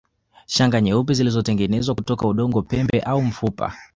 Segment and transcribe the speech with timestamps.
[0.47, 3.75] Shanga nyeupe zilitengenezwa kutoka udongo pembe au mfupa